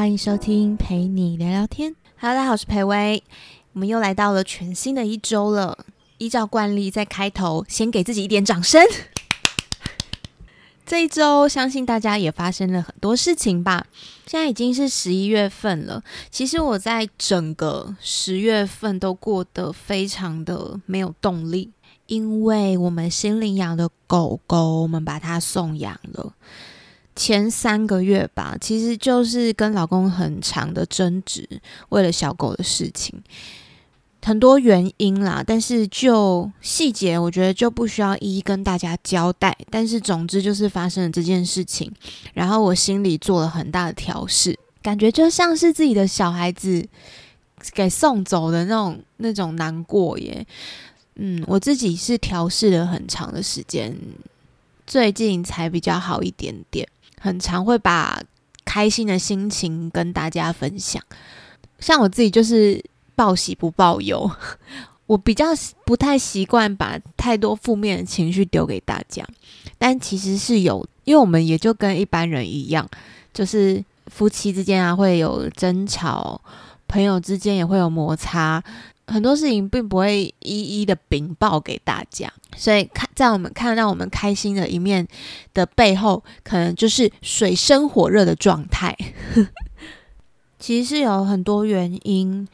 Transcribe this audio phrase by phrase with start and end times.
[0.00, 1.94] 欢迎收听陪你聊聊天。
[2.18, 3.22] Hello，大家好，我是裴薇。
[3.74, 5.84] 我们又来到了全新的一周了。
[6.16, 8.82] 依照惯例，在开头先给自己一点掌声。
[10.86, 13.86] 这一周，相信大家也发生了很多事情吧。
[14.26, 21.72] 现在已经是十一月份了，其实我在整个十月份都过得非常的没有动力，
[22.06, 26.32] 因为我们新领养的狗狗，我们把它送养了。
[27.20, 31.46] 前三个月吧，其实就是跟老公很长的争执，
[31.90, 33.22] 为了小狗的事情。
[34.22, 39.54] 很多原因啦，但是就细节，我觉得就不需要一一跟大家交代。
[39.68, 41.92] 但是总之就是发生了这件事情，
[42.32, 46.88] 然后我心里做了很大的调试，感觉就像是自己的小孩子
[47.74, 50.46] 给送走的那种那种难过耶。
[51.16, 53.94] 嗯，我自己是调试了很长的时间，
[54.86, 56.88] 最近才比较好一点点。
[57.20, 58.20] 很常会把
[58.64, 61.00] 开心的心情跟大家分享，
[61.78, 62.82] 像我自己就是。
[63.16, 64.30] 报喜不报忧，
[65.04, 65.48] 我比较
[65.84, 69.22] 不太习惯把太多负面的情绪丢给大家，
[69.76, 72.88] 但其实是有，因为我们也就跟一般人一样，
[73.34, 76.40] 就是夫妻之间啊会有争吵，
[76.88, 78.64] 朋友之间也会有摩擦，
[79.10, 85.06] 很多事情并不会一一的禀报给大家，所以看在我们看到我们开心的一面
[85.52, 88.96] 的背后，可能就是水深火热的状态，
[90.58, 92.46] 其实是有很多原因。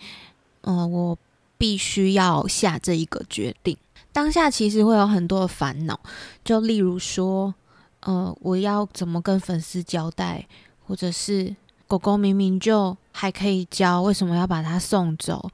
[0.62, 1.16] 嗯，我
[1.56, 3.76] 必须要下这一个决定。
[4.12, 6.00] 当下其实会有很多的烦恼，
[6.42, 7.54] 就例如说，
[8.00, 10.46] 呃，我要怎么跟粉丝交代，
[10.86, 11.54] 或者是
[11.86, 15.50] 狗狗明明就还可以教，为什么要把它送走？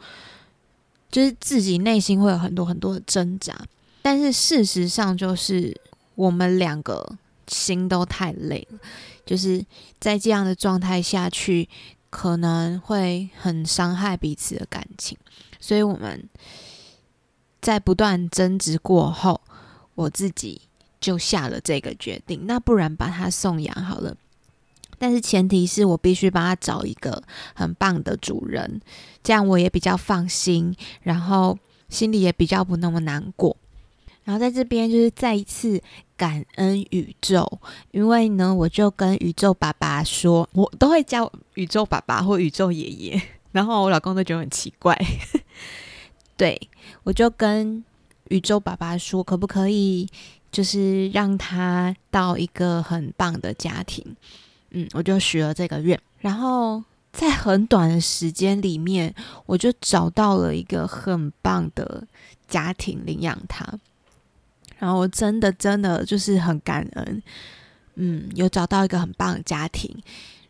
[1.13, 3.57] 就是自己内心会有很多很多的挣扎。
[4.03, 5.81] 但是事实上，就是
[6.17, 8.81] 我们两个心都太累了，
[9.25, 9.65] 就是
[10.01, 11.69] 在这样的状态下去。
[12.15, 15.17] 可能会很伤害彼此的感情，
[15.59, 16.29] 所以我们
[17.63, 19.41] 在不断争执过后，
[19.95, 20.61] 我自己
[21.01, 22.47] 就下了这个决定。
[22.47, 24.15] 那不然把它送养好了，
[25.03, 27.21] 但是前提是我必须帮他找一个
[27.55, 28.81] 很棒的主人，
[29.21, 31.59] 这样我也比较放心，然后
[31.89, 33.57] 心里也比较不那么难过。
[34.23, 35.83] 然后在这边就是再一次
[36.17, 37.59] 感恩宇宙，
[37.91, 43.21] 因为呢，我就跟宇宙爸爸说，我都会叫宇宙爸爸或宇宙爷爷，
[43.51, 44.97] 然后我老公都觉得很奇怪。
[46.37, 46.57] 对
[47.03, 47.85] 我就跟
[48.29, 50.09] 宇宙爸爸说，可不可以
[50.53, 54.15] 就是让他到一个很棒的家庭？
[54.73, 59.15] 嗯，我就许了这个愿，然后在很短的时间里面，
[59.47, 62.07] 我就找到了一个很棒的
[62.49, 63.67] 家庭领养他。
[64.79, 67.23] 然后我真的真的就是很感恩，
[67.95, 69.95] 嗯，有找到一个很棒的家庭，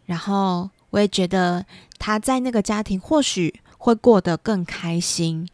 [0.06, 1.66] 然后我也觉得
[1.98, 5.46] 他在那个家庭或许会过得更开心，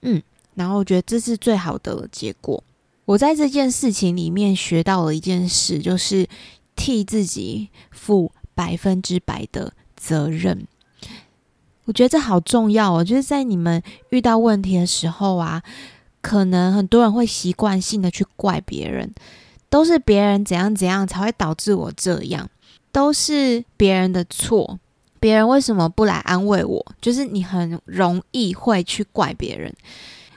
[0.00, 0.22] 嗯，
[0.54, 2.62] 然后我觉得这是最好的结果。
[3.04, 6.26] 我在这件事情里面学到了一件事，就是
[6.76, 10.66] 替自己负百分之百的责任。
[11.84, 15.62] 我觉得这好重要哦，就是在你们遇到问题的时候啊。
[16.22, 19.12] 可能很多人会习惯性的去怪别人，
[19.68, 22.48] 都是别人怎样怎样才会导致我这样，
[22.92, 24.78] 都是别人的错，
[25.18, 26.86] 别人为什么不来安慰我？
[27.00, 29.74] 就是你很容易会去怪别人。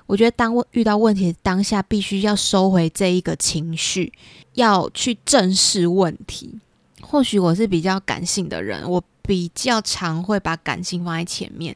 [0.07, 4.13] 我觉得当遇到问题当下，必须要收回这一个情绪，
[4.53, 6.59] 要去正视问题。
[7.01, 11.75] 或许我是比较感性的人，我比较常会把感性放在前面。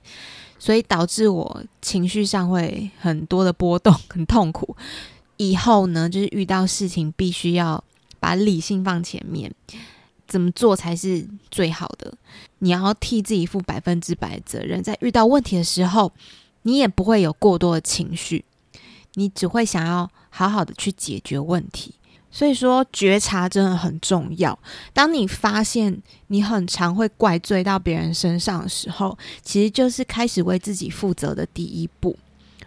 [0.61, 4.75] 所以导致我情绪上会很多的波动，很痛苦。
[5.37, 7.81] 以后呢，就是遇到事情必须要
[8.19, 9.49] 把理性放前面，
[10.27, 12.13] 怎么做才是最好的？
[12.57, 14.83] 你要替自己负百分之百的责任。
[14.83, 16.11] 在遇到问题的时候，
[16.63, 18.45] 你也不会有过多的情绪，
[19.13, 21.95] 你只会想要好好的去解决问题。
[22.31, 24.57] 所以说，觉察真的很重要。
[24.93, 32.15] 当你发现你很常会怪罪到别人身上的时候，其实就是开始为自己负责的第一步。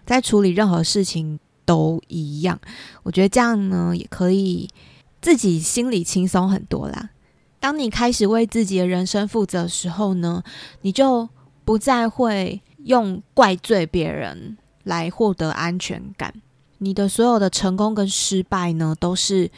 [0.04, 2.60] 在处理任何事情都一样，
[3.04, 4.68] 我觉得这样呢，也可以
[5.20, 7.10] 自己心里轻松很多啦。
[7.60, 10.42] 当你开始为自己的人生负责的时候呢，
[10.80, 11.28] 你就
[11.64, 16.32] 不再会用怪罪别人来获得安全感。
[16.78, 19.50] 你的所有的成功跟失败呢，都是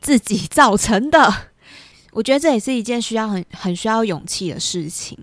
[0.00, 1.32] 自己造成的。
[2.12, 5.18] 我觉得这也是一件需要很很需要勇气的事情。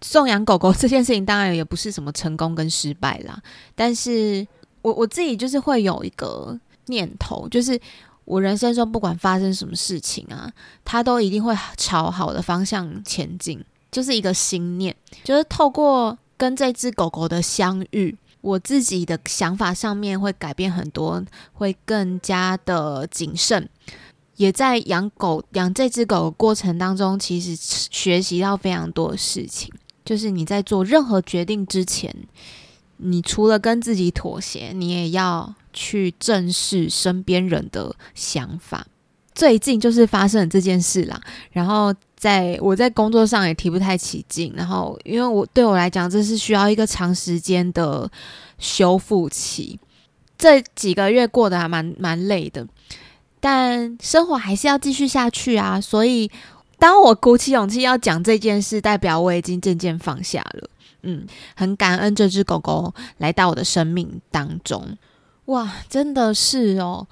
[0.00, 3.38] 送养狗狗这件事情，当然也不是什么成功跟失败啦。
[3.74, 4.46] 但是
[4.80, 7.78] 我我自己就是会有一个念头，就是
[8.24, 10.50] 我人生中不管发生什么事情啊，
[10.82, 13.62] 它都一定会朝好的方向前进。
[13.90, 14.94] 就是一个心念，
[15.24, 21.22] 就是透过跟这只狗狗的相遇，我自己的想法上面会改变很多，
[21.52, 23.68] 会更加的谨慎。
[24.36, 29.70] 也在养狗养这只狗的过程当中，其实学习到非常多的事情。
[30.02, 32.16] 就是你在做任何决定之前，
[32.96, 38.86] 你除了跟自己妥协，你也要去正视身边人的想法。
[39.34, 41.20] 最近就是发生了这件事啦，
[41.52, 48.10] 然后在我在工作上也提不太起劲，然后因为我对我来讲，这是需要一个长时间的
[48.58, 49.80] 修复期。
[50.36, 52.66] 这几个月过得还蛮蛮累的。
[53.40, 55.80] 但生活还是要继续下去啊！
[55.80, 56.30] 所以，
[56.78, 60.68] 当我鼓起勇气要讲这件事，代表我已经渐渐放下了。
[61.04, 61.26] 嗯，
[61.56, 64.98] 很感恩这只狗狗来到我的生命当中。
[65.46, 67.06] 哇，真的是哦！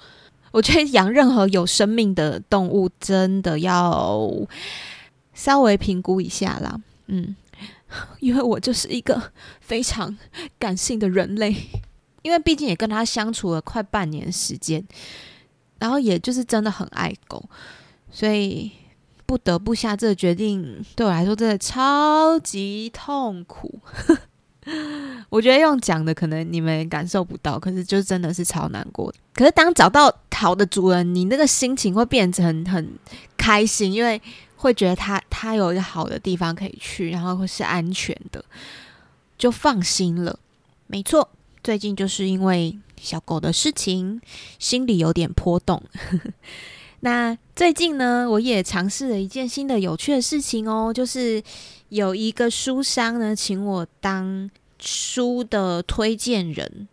[0.51, 4.29] 我觉得养任何有生命的动物，真的要
[5.39, 6.77] 稍微评估一下啦。
[7.07, 7.33] 嗯，
[8.19, 9.31] 因为我就是一个
[9.61, 10.17] 非常
[10.59, 11.55] 感性的人类，
[12.21, 14.85] 因为毕竟也跟他相处了快半年时间。
[15.79, 17.41] 然后也就是真的很爱狗，
[18.11, 18.69] 所以
[19.25, 23.79] 不得不下这个决定，对我来说真的超级痛苦。
[25.29, 29.09] 我觉得用讲的可能你们感受不到，可是就真的是超难过。
[29.33, 32.93] 可是当找到好的主人，你那个心情会变成很
[33.37, 34.21] 开心，因为
[34.59, 38.45] 会觉得他他有一个好的地方可以去，然后会是安全的，
[39.37, 40.39] 就放心了。
[40.87, 41.27] 没错，
[41.63, 42.77] 最近就是因为。
[43.01, 44.19] 小狗的事情，
[44.59, 45.81] 心里有点波动。
[46.99, 51.41] 那最近呢，我也尝试了一件新的有趣的事情哦，就是
[51.87, 54.51] 有一个书商呢，请我当
[54.81, 56.89] 书的推荐人。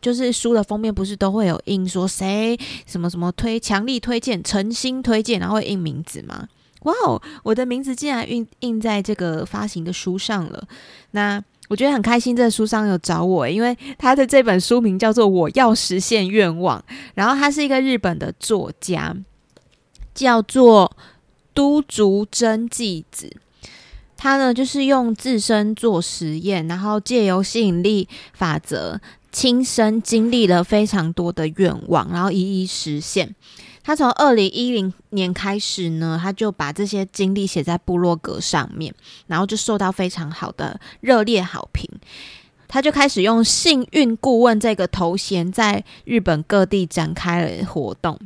[0.00, 2.56] 就是书的封面不是都会有印说谁
[2.86, 6.48] 什么什么推强力推荐、诚心推荐，然后会印名字吗？
[6.88, 10.66] 哇哦，我的名字竟然印印在这个发行的书上了。
[11.10, 16.78] 那我觉得很开心，这书商有找我，因为他的这本书名叫做《我要实现愿望》，
[17.14, 19.14] 然后他是一个日本的作家，
[20.14, 20.96] 叫做
[21.52, 23.30] 都竹真纪子。
[24.16, 28.98] 他呢就是用自身做实验，然后借由吸引力法则，
[29.30, 33.34] 亲身经历了非常多的愿望，然后一一实现。
[33.88, 38.94] 他从二零一零年开始呢，他就把这些经历写在部落格上面，
[39.26, 41.88] 然后就受到非常好的热烈好评。
[42.68, 48.20] 他就开始用幸运顾问这个头衔，在日本各地展开了活动，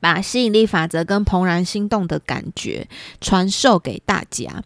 [0.00, 2.88] 把吸引力法则跟怦然心动的感觉
[3.20, 4.64] 传授给大家。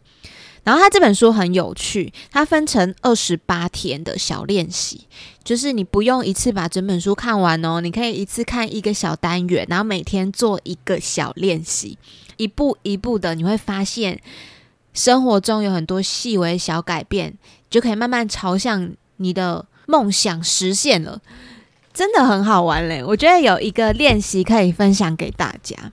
[0.63, 5.07] 然后他这本书很有趣，它分成二十八天的小练习，
[5.43, 11.99] 就是你不用一次把整本书看完哦，你可以一次看一个小单元，然后每天做一个小练习，
[12.37, 14.21] 一步一步的，你会发现
[14.93, 17.35] 生活中有很多细微小改变，
[17.71, 21.21] 就可以慢慢朝向你的梦想实现了，
[21.95, 23.03] 真的很好玩嘞！
[23.05, 25.93] 我觉得有一个练习可以分享给大家。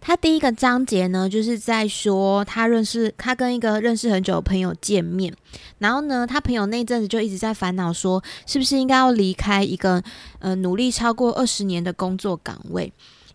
[0.00, 5.32] 他第一个章节呢，就是在说他认识他跟一个认识很久的朋友见面，
[5.78, 10.02] 然后呢，他朋友那阵子就一直在烦恼说，是不是应该要离开一个
[10.38, 12.90] 呃努力超过二十年的工作岗位，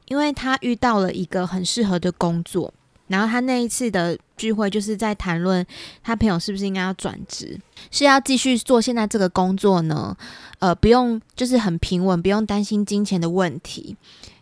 [0.07, 2.73] 因为他遇到了一个很适合的工作，
[3.07, 5.65] 然后他那一次的聚会就是在谈论
[6.03, 7.59] 他朋友是不是应该要转职，
[7.91, 10.17] 是要继续做现在这个工作呢？
[10.65, 13.95] 呃，不用就是很平稳，不用担心金钱的问题。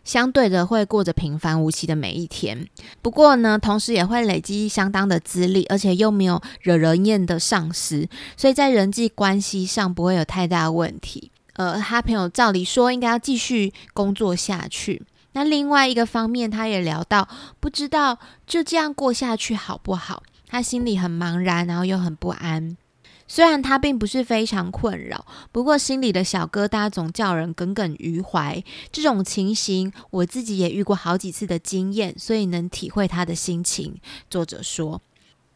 [0.04, 2.66] 相对的会过着平凡无奇的每一天，
[3.02, 11.30] 不过呢，同时也会累积相当的资历，而且又没有惹人厌的上司，所以在人际关系上不会有太大问题。
[11.56, 15.02] 呃，他朋友照理说应该要继续工作下去。
[15.32, 17.28] 那另外一个方面，他也聊到，
[17.60, 20.22] 不知道就这样过下去好不好？
[20.48, 22.78] 他心里很茫然，然后又很不安。
[23.26, 28.62] 虽然他并不是非常困扰，不过心里的小疙瘩总叫人耿耿于怀。
[28.92, 33.96] 这种情形，我自己也遇过好几次的经验，所以能体会他的心情。
[34.28, 35.00] 作者说，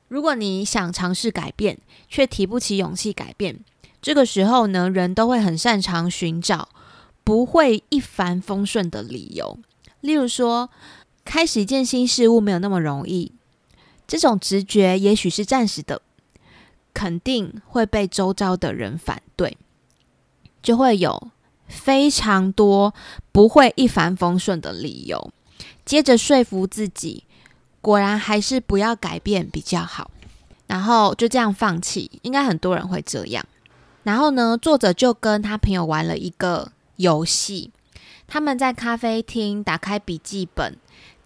[0.09, 3.61] 如果你想尝试改变，却提不起勇气改变，
[4.01, 6.71] 这个时候呢，人都会很擅长寻找
[7.23, 9.59] 不会一帆风顺的理由。
[10.01, 10.71] 例如说，
[11.25, 13.33] 开始一件新事物没有那么容易，
[14.07, 16.01] 这种直觉也许是暂时的。
[16.99, 19.57] 肯定会被周遭的人反对，
[20.61, 21.31] 就会有
[21.69, 22.93] 非常多
[23.31, 25.31] 不会一帆风顺的理由。
[25.85, 27.23] 接着说服自己，
[27.81, 30.11] 果然还是不要改变比较好，
[30.67, 32.19] 然后就这样放弃。
[32.23, 33.47] 应该很多人会这样。
[34.03, 37.71] 然后呢，作者就跟他朋友玩了一个游戏，
[38.27, 40.77] 他们在咖啡厅打开笔记本，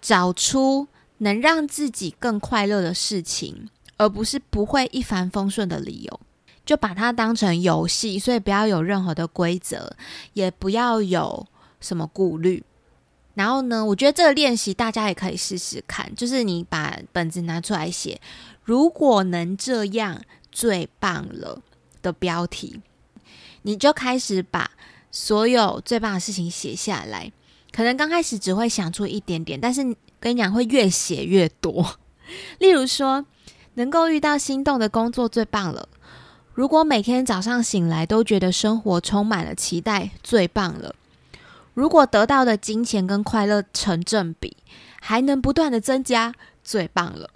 [0.02, 3.70] 找出能让自己更快乐的事情。
[4.02, 6.20] 而不是不会一帆风顺的理由。
[6.64, 9.96] 就把它当成游戏，所以不要有任何的规则，
[10.32, 11.44] 也不要有
[11.80, 12.62] 什么顾虑。
[13.34, 18.20] 然后呢，我觉得这个练习大家也可以试试看，就是你把本子拿出来写，
[18.62, 21.60] 如果能这样最棒了
[22.00, 22.80] 的标题，
[23.62, 24.70] 你就开始把
[25.10, 27.32] 所有最棒的事情写下来。
[27.72, 29.82] 可能刚开始只会想出一点点，但是
[30.20, 31.98] 跟你讲会越写越多。
[32.60, 33.26] 例如说，
[33.74, 35.88] 能够遇到心动的工作最棒了。
[36.54, 40.94] 如果每天早上醒来都觉得生活充满了期待，最棒了。
[41.74, 44.56] 如果得到的金钱跟快乐成正比，
[45.00, 47.30] 还能不断的增加，最棒了。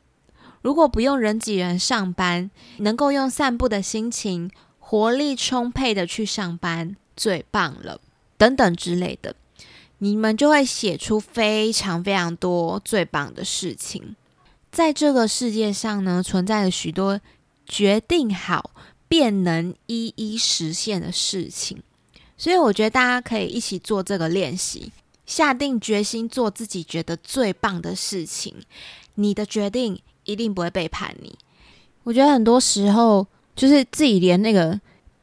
[0.61, 8.01] 如果不用人挤人上班，能够用散步的心情，活力充沛的去上班，最棒了。
[8.37, 9.35] 等等之类的。
[9.99, 14.15] 你们就会写出非常非常多最棒的事情。
[14.77, 17.19] 在这个世界上呢，存在着许多
[17.65, 18.73] 决定好
[19.09, 21.79] 便能一一实现的事情，
[22.37, 24.93] 所以我觉得大家可以一起做这个练习，
[25.25, 28.55] 下定决心做自己觉得最棒的事情。
[29.15, 31.35] 你的决定一定不会背叛你。
[32.03, 34.79] 我觉得很多时候就是自己连那个。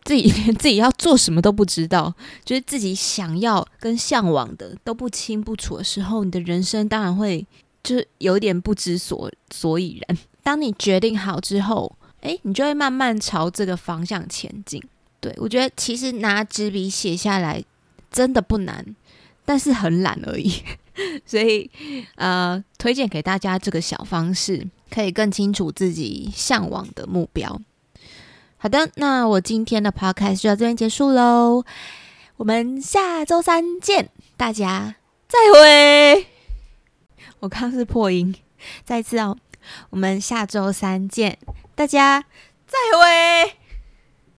[0.06, 7.48] 自己连自己要做什么都不知道，就是自己想要跟向往的都不清不楚的时候，你的人生当然会
[7.84, 10.18] 就是有点不知所所以然。
[10.42, 14.82] 当你决定好之后，诶，你就会慢慢朝这个方向前进。
[15.22, 17.64] 对我觉得其实拿纸笔写下来
[18.12, 18.96] 真的不难，
[19.46, 20.62] 但是很懒而已。
[21.26, 21.70] 所以
[22.16, 27.60] 呃，推荐给大家这个小方式，可以更清楚自己向往的目标。
[28.58, 31.64] 好的，那我今天的 podcast 就到这边结束喽。
[32.36, 34.96] 我们下周三见，大家
[35.28, 36.33] 再会。
[37.44, 38.34] 我刚是破音，
[38.86, 39.38] 再次哦，
[39.90, 41.38] 我们下周三见，
[41.76, 42.24] 大家
[42.66, 43.58] 再会。